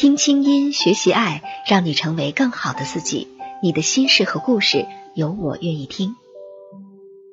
[0.00, 3.28] 听清音，学习爱，让你成为更好的自己。
[3.62, 6.16] 你的心事和故事，有我愿意听。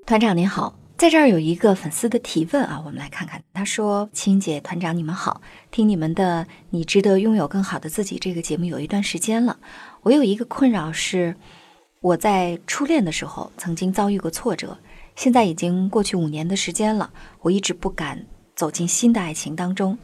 [0.06, 3.42] 团长您好，在这儿有一个粉丝的提问啊，我们来看看。
[3.54, 5.40] 他说：“青姐，团长你们好，
[5.72, 9.58] 听你们的《你值得拥有更好的自己》这个节目有一段时间了。
[10.02, 11.38] 我有一个困扰是，
[12.02, 14.78] 我在初恋的时候曾经遭遇过挫折，
[15.16, 17.12] 现在已经过去五年的时间了，
[17.44, 18.26] 我一直不敢
[18.58, 19.98] 走进新的爱情当中。”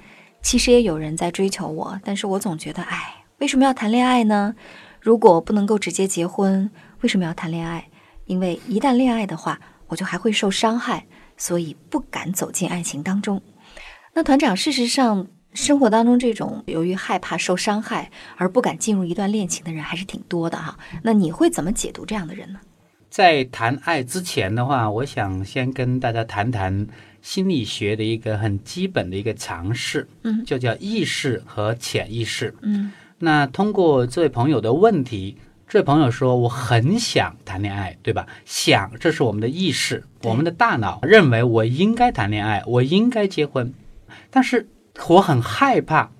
[0.43, 4.53] 其实也有人在追求我，但是我总觉得，哎，为什么要谈恋爱呢？
[4.99, 6.70] 如果不能够直接结婚，
[7.01, 7.90] 为什么要谈恋爱？
[8.26, 11.05] 因为一旦恋爱的话，我就还会受伤害，
[11.37, 13.41] 所以不敢走进爱情当中。
[14.13, 20.77] 那团长，事实上，生活当中这种由于害怕受伤害而不敢进入一段恋情的人还是挺多的哈。
[21.03, 22.59] 那你会怎么解读这样的人呢？
[23.09, 26.87] 在谈爱之前的话，我想先跟大家谈谈。
[27.24, 32.91] 心理学的一个很基本的一个常识，嗯，就叫意识和潜意识，嗯。
[33.18, 38.27] 那通过这位朋友的问题，这位朋友说我很想谈恋爱，对吧？
[38.43, 43.74] 想，这是我们的意识，我们的大脑认为我应该谈恋爱，我应该结婚，
[44.30, 44.68] 但是
[45.08, 46.12] 我很害怕，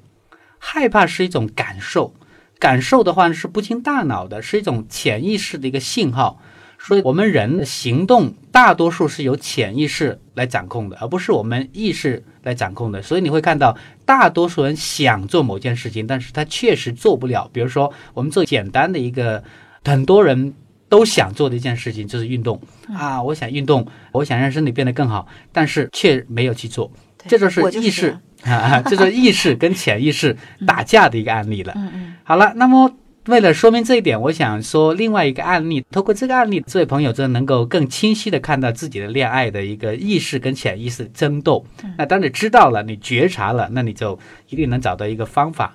[0.58, 2.14] 害怕是一种感受，
[2.58, 6.40] 感受的话是不经大脑的，是一种潜意识的一个信号。
[6.86, 13.02] 所以，我们人的行动大多数是由潜意识来掌控的，而不是我们意识来掌控的。
[13.02, 17.50] 所以，你会看到大多数人想做某件事情，但是他确实做不了。
[17.54, 19.42] 比如说，我们做简单的一个，
[19.86, 20.54] 很多人
[20.90, 22.62] 都想做的一件事情就是运动
[22.94, 26.92] 啊，我想运动，我想让身体变得更好，但是却没有去做。
[27.26, 30.36] 这就是意识 啊，这是意识跟潜意识
[30.68, 31.72] 打架的一个案例了。
[31.78, 32.14] 嗯嗯。
[32.26, 32.94] 好了，那么。
[33.28, 35.86] 为了说明这一点，我想说另外一个案例。
[35.90, 41.66] 通过这个案例，这位朋友就能够更清晰的看到自己的恋爱的一个意识跟潜意识争斗。
[41.98, 44.20] 那当你知道了，你觉察了，那你就
[44.50, 45.74] 一定能找到一个方法。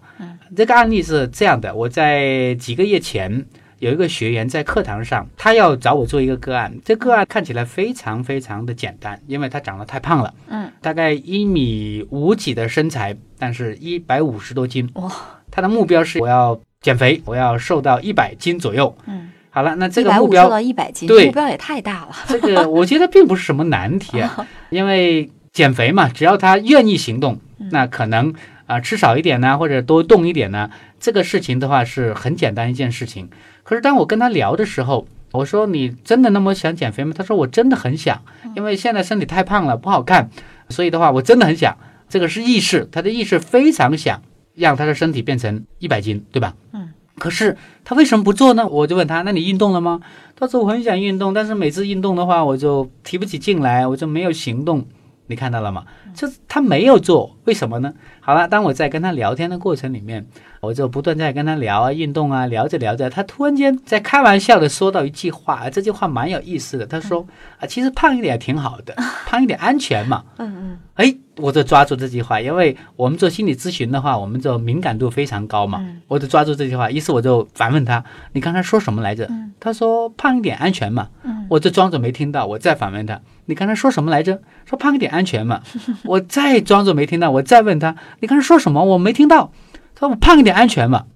[0.54, 3.46] 这个案例是这样的：我在几个月前
[3.78, 6.76] 有一个学员在课堂上，他要找我做一个个案。
[6.84, 10.34] 这个案看起来非常非常的简单，因为他长得太胖了。
[10.48, 14.90] 嗯，大概一米五几的身材，但是一百五十多斤。
[14.96, 15.10] 哇，
[15.50, 16.60] 他的目标是我要。
[16.80, 18.96] 减肥，我要瘦到一百斤左右。
[19.06, 22.10] 嗯，好了，那这个目标瘦到一百斤，对，目标也太大了。
[22.28, 27.40] 这个我觉得并不是什么难题啊， 因为减肥嘛，只要他愿意行动，
[27.72, 28.32] 那可能
[28.66, 33.28] 啊吃少一点呢，或者多动一点呢，这个事情的话是很简单一件事情。
[33.64, 37.12] 可是当我跟他聊的时候，我说你真的那么想减肥吗？
[37.16, 38.22] 他说我真的很想，
[38.54, 40.30] 因为现在身体太胖了不好看，
[40.68, 41.76] 所以的话我真的很想。
[42.08, 44.22] 这个是意识，他的意识非常想。
[44.58, 46.54] 让他的身体变成一百斤，对吧？
[46.72, 46.88] 嗯。
[47.18, 48.66] 可是他为什么不做呢？
[48.68, 50.00] 我就问他：“那你运动了吗？”
[50.38, 54.86] 他说：“我很想运动，但是每次运动的话，我就提不起劲来，我就没有行动。”
[55.28, 55.84] 你看到了吗？
[56.14, 57.94] 这他没有做，为什么呢？
[58.20, 60.26] 好了，当我在跟他聊天的过程里面，
[60.60, 66.84] 我就不断在跟他聊啊，运动啊，聊着聊着，他突然间在开玩笑的说到一句话，这句话蛮有意思的。
[66.84, 67.26] 他说
[67.60, 68.94] ：“啊，其实胖一点也挺好的，
[69.26, 70.78] 胖一点安全嘛。”嗯嗯。
[70.94, 75.84] 哎，我就抓住这句话，因为我们做心理咨询的话，我们就敏感度非常高嘛。
[76.08, 78.02] 我就抓住这句话，于是我就反问他
[78.32, 79.28] ：“你刚才说什么来着？”
[79.60, 81.08] 他说：“胖一点安全嘛。”
[81.48, 85.62] 我就装作没听到，我再反问他：“你刚才说什么来着？”说胖一点安全嘛。
[86.04, 88.84] 我再装作没听到，我再问他：“你刚才说什么？
[88.84, 89.52] 我没听到。”
[89.94, 91.06] 他说：“我胖一点安全嘛。”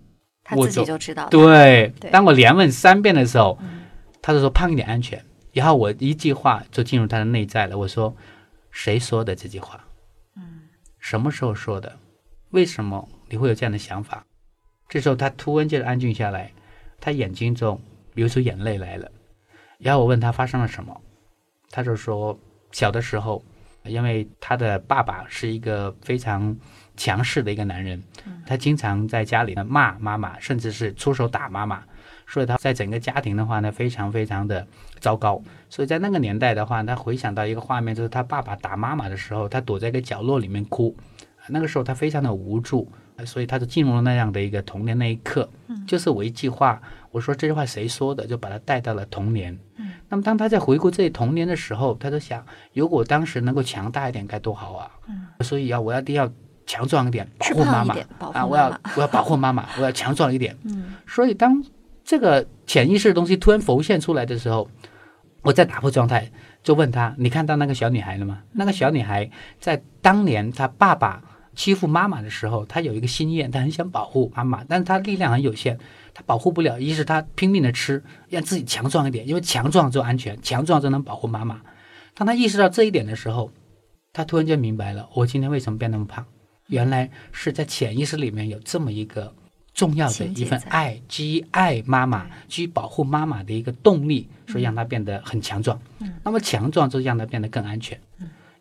[0.45, 1.29] 他自己就知道。
[1.29, 3.59] 对，当我连问三遍的时候，
[4.21, 7.77] 他就说：“胖一点安全。”然后我一句话就进入他的内在了。
[7.77, 8.17] 我说
[8.73, 9.85] ：“谁说的这句话？
[10.37, 10.63] 嗯，
[10.99, 11.99] 什么时候说的？
[12.51, 14.25] 为什么你会有这样的想法？”
[14.89, 16.51] 这时候他突然间安静下来，
[17.01, 17.81] 他眼睛中
[18.15, 19.11] 流出眼泪来了。
[19.83, 20.99] 然后我问他发生了什么，
[21.71, 22.39] 他就说
[22.71, 23.45] 小的时候，
[23.85, 26.57] 因为他的爸爸是一个非常
[26.97, 28.01] 强势的一个男人，
[28.47, 31.83] 他经常在家里呢骂妈妈，甚至是出手打妈妈，
[32.29, 34.65] 所以他在整个家庭的话呢非常非常的
[35.01, 35.43] 糟糕。
[35.69, 40.97] 所以在那个年代的话，他回想到一个画面，就是他爸爸打妈妈的时候，他躲在一个角落里面哭，
[41.49, 42.89] 那个时候他非常的无助。
[43.25, 45.49] 所以他就进入了那样的一个童年那一刻，
[45.87, 46.81] 就是我一句话，
[47.11, 49.59] 我说这句话谁说的，就把他带到了童年。
[50.09, 52.45] 那么当他在回顾这童年的时候，他就想，
[52.75, 54.91] 如果当时能够强大一点该多好啊！
[55.41, 56.31] 所以要我要一定要
[56.67, 57.97] 强壮一点，保护妈妈
[58.33, 60.57] 啊，我要我要保护妈妈，我要强壮一点。
[60.65, 61.65] 嗯所以当
[62.05, 64.69] 这个潜意识的东西突然浮现出来的时候，
[65.43, 66.31] 我在打破状态，
[66.63, 71.23] 就问他：“你看到那个小女孩了吗？”那个小女孩在当年她爸爸
[71.55, 75.79] 欺负妈妈的时候，他有一个心愿，他很想保护妈妈，但是他力量很有限，
[76.15, 76.81] 他保护不了。
[76.81, 81.61] 一是他拼命的吃，让自己强壮一点，因为强壮就安全，强壮就能保护妈妈。
[82.15, 83.51] 当他意识到这一点的时候，
[84.13, 86.25] 他突然就明白了，我今天为什么变那么胖，
[86.69, 89.35] 原来是在潜意识里面有这么一个
[89.75, 95.81] 重要的一份爱，基于爱妈妈、基于保护妈妈的一个动力，所以让他变得很强壮。
[96.23, 97.99] 那么强壮就让他变得更安全。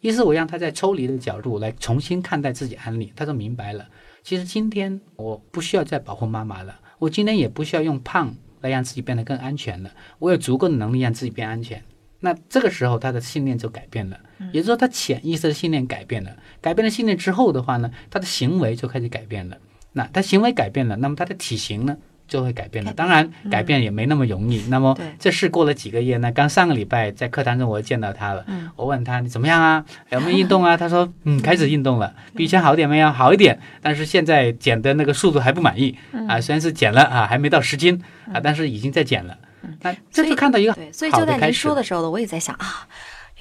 [0.01, 3.87] 于是我让他在抽离的角度来重新看待自己安利，她就明白了，
[4.23, 11.83] 其实今天我不需要再保护妈妈了，我今天也不需要用胖来让自己变得更安全了，我有足够的能力让自己变安全。
[12.19, 14.19] 那这个时候，他的信念就改变了，
[14.53, 16.37] 也就是说，他潜意识的信念改变了。
[16.61, 19.57] 改变了信念之后的话呢，他的行为就开始改变了。
[19.93, 21.97] 那他行为改变了，那么他的体型呢
[22.31, 22.93] 就会改变了。
[22.93, 24.63] 当然，改变也没那么容易。
[24.69, 26.31] 那么这事过了几个月呢？
[26.31, 29.83] 刚上个礼拜在课堂中我就见到他了，嗯我问他你怎么样啊？
[30.11, 30.77] 有没有运动啊？
[30.79, 33.11] 他说嗯，开始运动了，比以前好点没有？
[33.11, 36.39] 好一点，但是现在减的那个速度还不满意嗯啊。
[36.39, 38.01] 虽然是减了啊，还没到十斤
[38.33, 39.37] 啊，但是已经在减了。
[39.81, 42.87] 那这就看到一个对，所以好就在您的开始说的时候呢，我也在想啊。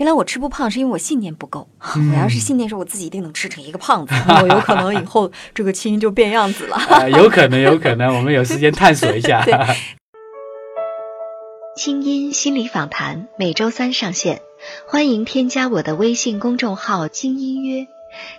[0.00, 1.68] 原来我吃不胖是因为我信念不够。
[1.94, 6.76] 嗯 我要是信念说我自己一定能吃成一个胖子，那我有可能以后 这个基因就变样子了。
[6.76, 9.44] 啊，有可能，有可能，我们有时间探索一下。
[9.44, 9.54] 对
[11.76, 14.40] 清音心理访谈每周三上线，
[14.86, 17.86] 欢迎添加我的微信公众号“精音约”，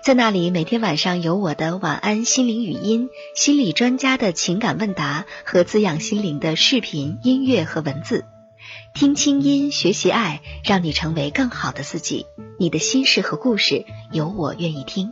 [0.03, 8.25] 在那里每天晚上有我的晚安心灵语音、心理专家的情感问答和滋养心灵的视频、音乐和文字。
[8.93, 12.25] 听清音，学习爱，让你成为更好的自己。
[12.59, 15.11] 你的心事和故事，有我愿意听。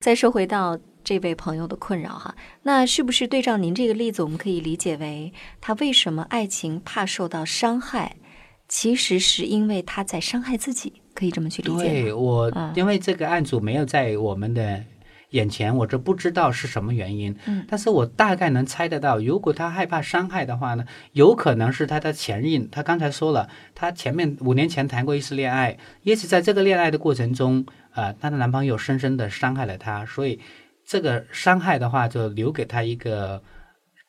[0.00, 8.16] 再说回到这位朋友的困扰哈，那是不是对照您这个例子，我们可以理解为他为什么爱情怕受到伤害，
[8.68, 11.82] 其实是因为他在伤害自己，可以这么去理解吗？
[11.82, 14.84] 对我嗯，因为这个案主没有在我们的
[15.30, 17.36] 眼前，我这不知道是什么原因。
[17.46, 22.68] 嗯但是我大概能猜得到，如果他害怕伤害的话呢，有可能是他的前任。
[22.70, 30.40] 他刚才说了，他前面五年前谈过一次恋爱，也许在这个恋爱的过程中，呃，她的男朋友深深的伤害了她，所以
[30.84, 33.42] 这个伤害的话，就留给她一个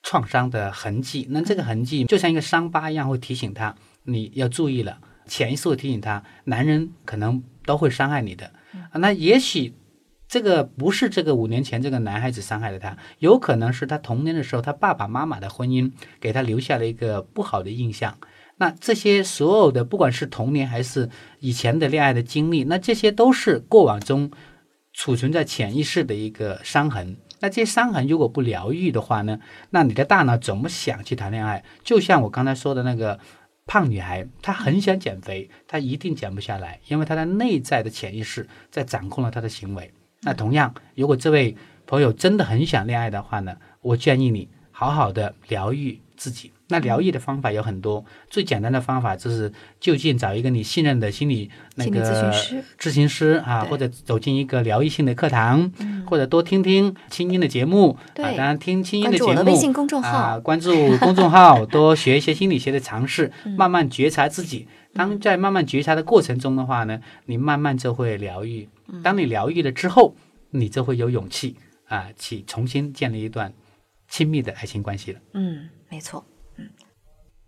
[0.03, 1.27] 创伤的痕迹。
[1.29, 4.97] 那这个痕迹就像一个伤疤一样，会提醒她你要注意了。
[5.27, 8.51] 潜意识会提醒她，男人可能都会伤害你的。
[8.91, 9.75] 啊那也许
[10.31, 15.91] 这个不是这个五年前这个男孩子伤害了他，有可能是他童年的时候他爸爸妈妈的婚姻
[16.21, 18.17] 给他留下了一个不好的印象。
[18.55, 21.09] 那这些所有的，不管是童年还是
[21.41, 24.31] 以前的恋爱的经历，那这些都是过往中
[24.93, 27.17] 储存在潜意识的一个伤痕。
[27.41, 29.41] 那这些伤痕如果不疗愈的话呢，
[29.71, 31.65] 那你的大脑怎么想去谈恋爱？
[31.83, 33.19] 就像我刚才说的那个
[33.65, 39.91] 胖女孩，她很想减肥，她一定减不下来，因为她的内在的潜意识在掌控了她的行为。
[40.23, 41.55] 那同样，如果这位
[41.87, 46.51] 朋友真的很想恋爱的话呢，我建议你好好的疗愈自己。
[46.67, 49.51] 那疗愈的方法有很多，最简单的方法就是
[49.81, 57.99] 就近找一个你信任的心理那个咨询师咨询师啊，或者走进一个疗愈性的课堂，嗯或者多听听清音的节目啊。
[58.15, 64.67] 对当然，听清音的节目，关注我的微信公众号啊，关注公众号，多学一些心理学的常识，嗯慢慢觉察自己。
[64.93, 68.67] 当在慢慢觉察的过程中的话呢，你慢慢就会疗愈。
[68.87, 70.15] 嗯当你疗愈了之后，
[70.49, 71.55] 你就会有勇气
[71.85, 73.53] 啊，去重新建立一段
[74.09, 75.19] 亲密的爱情关系了。
[75.33, 76.25] 嗯，没错，
[76.57, 76.69] 嗯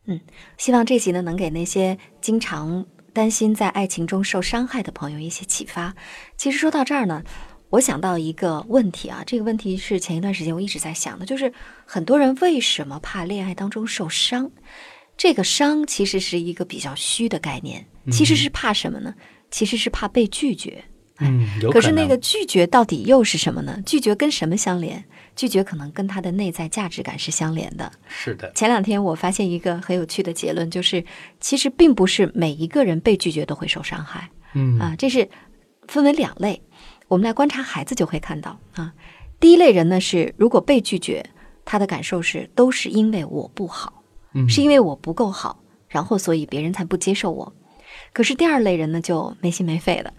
[0.05, 0.21] 嗯，
[0.57, 5.95] 希望这集呢能给那些经常担心在爱情中受伤害的朋友一些启发。
[6.37, 7.23] 其实说到这儿呢，
[7.71, 11.53] 我想到一个问题啊，这个问题是前一段时间我一直在想的，就是
[11.85, 14.51] 很多人为什么怕恋爱当中受伤？
[15.17, 19.13] 这个伤其实是一个比较虚的概念，其实是怕什么呢？
[19.51, 20.83] 其实是怕被拒绝。
[21.19, 23.79] 嗯，有可是那个拒绝到底又是什么呢？
[23.85, 25.03] 拒绝跟什么相连？
[25.35, 27.91] 拒绝可能跟他的内在价值感是相连的。
[28.07, 31.03] 是的，前两天我发现一个很有趣的结论，就是
[31.39, 35.29] 其实并不是每一个人被拒绝都会受伤害嗯啊，这是
[35.87, 36.61] 分为两类。
[37.07, 38.93] 我们来观察孩子就会看到啊，
[39.39, 41.23] 第一类人呢是如果被拒绝，
[41.63, 44.02] 他的感受是都是因为我不好，
[44.33, 47.53] 嗯是因为我不够好，然后所以别人才不接受我。
[48.11, 50.13] 可是第二类人呢就没心没肺的，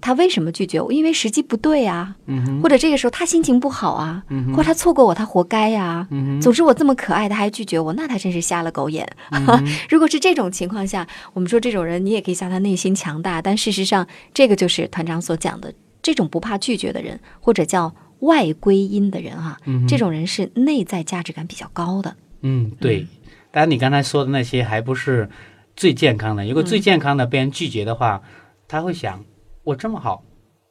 [0.00, 0.92] 他为什么拒绝我？
[0.92, 9.08] 因为时机不对啊，嗯或者这个时候他心情不好啊，嗯或者他错过我，他活该呀、嗯总之我这么可爱，他还拒绝我，那他真是瞎了狗眼。
[9.88, 15.72] 如果是这种情况下，我们说这种人，你也可以叫他内心强大，但事实上，这个就是团长所讲的
[16.02, 22.16] 这种不怕拒绝的人，或者叫外归因的人哈、嗯这种人是内在价值感比较高的。
[22.42, 23.06] 嗯，对。
[23.52, 25.28] 当然，你刚才说的那些还不是
[25.76, 26.46] 最健康的。
[26.46, 28.22] 如果最健康的被人拒绝的话，
[28.68, 29.24] 他会想：
[29.64, 30.24] 我这么好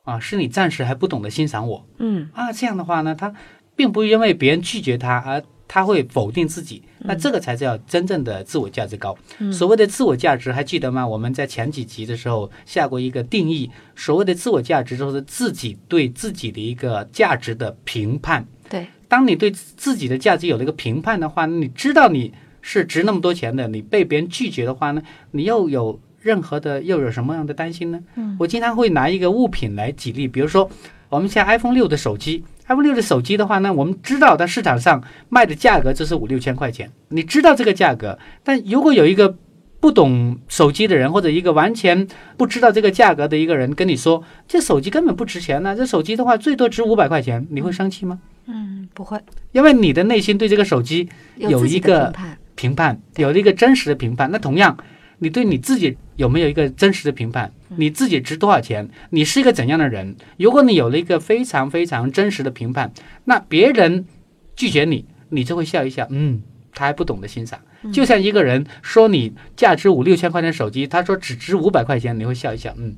[0.04, 2.52] 啊，是你暂时还不懂得欣赏我嗯啊。
[2.52, 3.34] 这样的话呢，他
[3.76, 6.84] 并不因为别人拒绝他而他会否定自己。
[7.02, 9.18] 那这个才叫真正的自我价值高。
[9.54, 11.08] 所谓的自我价值，还记得吗？
[11.08, 18.46] 我们在前几集的时候下过一个定义，所谓的自我价值就是自己对自己的一个价值的评判。
[18.68, 25.02] 对，当你对自己的价值有了一个评判的话，你知道你是值那么多钱的，你被别人拒绝的话呢，
[25.32, 28.00] 你又有任何的又有什么样的担心呢？
[28.16, 30.70] 嗯，我经常会拿一个物品来举例，比如说
[31.10, 39.36] 我们现在 iPhone 六的手机，iPhone 六的手机的话呢，我们知道它市场上卖的价格就是五六千块钱，你知道这个价格，但如果有一个
[39.80, 48.20] 不懂手机的人，或者一个完全不知道这个价格的一个人跟你说，这手机根本不值钱呢、这手机的话最多值五百块钱，你会生气吗？
[48.48, 49.18] 嗯，不会
[49.54, 52.16] 因为你的内心对这个手机有一个的
[52.60, 53.02] 评判。
[53.16, 54.30] 有了一个真实的评判。
[54.32, 54.78] 那同样，
[55.20, 57.50] 你对你自己有没有一个真实的评判？
[57.78, 58.90] 你自己值多少钱？
[59.12, 60.18] 你是一个怎样的人？
[60.38, 62.92] 如果你有了一个非常非常真实的评判，
[63.24, 64.06] 那别人
[64.58, 66.42] 拒绝你，你就会笑一笑，嗯，
[66.74, 67.62] 他还不懂得欣赏。
[67.94, 72.96] 就像一个人说你价值五六千块钱手机，他说只值五百块钱，你会笑一笑，嗯，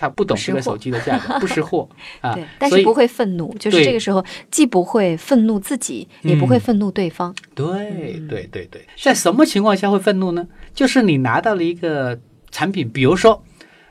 [0.00, 1.86] 他不懂这个手机的价格，不识货
[2.22, 2.42] 啊对，。
[2.58, 7.34] 但是不会愤怒，就是这个时候既不会愤怒自己，也不会嗯愤怒对方。
[7.54, 10.48] 对对对对，在什么情况下会愤怒呢？
[10.74, 12.18] 就是你拿到了一个
[12.50, 13.44] 产品，比如说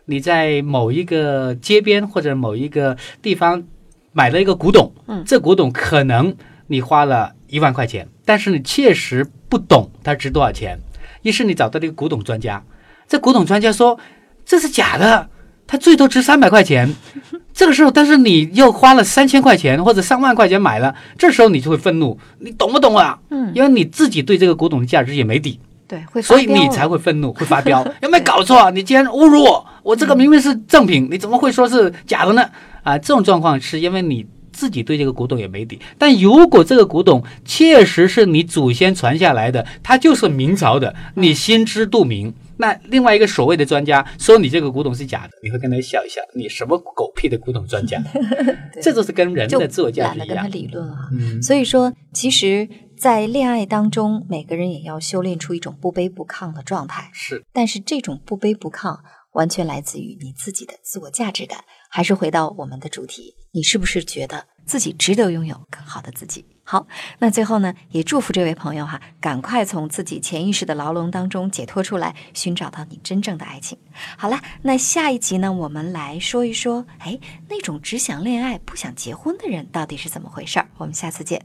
[0.05, 3.63] 你在某一个街边或者某一个地方
[4.11, 6.35] 买了一个古董，嗯这古董可能
[6.65, 10.79] 你花了一万块钱，但是你确实不懂它值多少钱，
[11.21, 12.65] 于是你找到了一个古董专家，
[13.07, 13.99] 这古董专家说
[14.43, 15.29] 这是假的，
[15.69, 16.91] 它最多值三百块钱。
[17.53, 23.19] 这个时候，但是你又花了三千块钱或者上万块钱买了，这时候你就会愤怒，你懂不懂啊？
[23.29, 27.85] 嗯，因为你自己对这个古董的价值也没底，对，会发所以你才会愤怒， 会发飙。
[28.01, 28.69] 有没有搞错啊？
[28.71, 29.63] 你竟然侮辱我！
[29.83, 32.49] 我这个明明是正品，你怎么会说是假的呢？
[32.83, 35.79] 啊，这种状况是因为你自己对这个古董也没底。
[35.97, 42.33] 但如果这个古董确实是你祖先传下来的，它就是明朝的，你心知肚明。
[42.59, 47.97] 那另外一个所谓的专家说你这个古董是假的，你会跟他笑一笑，你什么狗屁的古董专家？
[48.81, 50.51] 这就是跟人的自我价值一懒得跟他样。
[50.51, 51.07] 理论啊。
[51.13, 57.09] 嗯，所以说，其实，在恋爱当中，每个人也要修炼出一种不卑不亢的状态。
[57.13, 58.97] 是但是，这种不卑不亢
[59.31, 61.63] 完全来自于你自己的自我价值感。
[61.89, 66.45] 还是回到我们的主题，你是不是觉得自己值得拥有更好的自己？
[66.63, 66.85] 好，
[67.17, 73.75] 那最后呢，也祝福这位朋友哈，赶快从自己潜意识的牢笼当中解脱出来，寻找到你真正的爱情。
[74.15, 77.19] 好了，那下一集呢，我们来说一说，哎，
[77.49, 80.69] 那种只想恋爱不想结婚的人到底是怎么回事儿？
[80.77, 81.43] 我们下次见。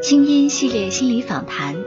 [0.00, 1.74] 清音系列心理访谈，